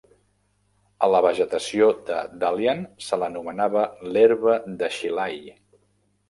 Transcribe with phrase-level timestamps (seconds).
[1.07, 3.85] A la vegetació de Dalian se l'anomenava
[4.17, 5.39] "l'herba de Xilai".